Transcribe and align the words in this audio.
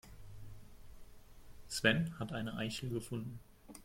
Sven 1.69 2.17
hat 2.17 2.31
eine 2.33 2.55
Eichel 2.55 2.89
gefunden. 2.89 3.39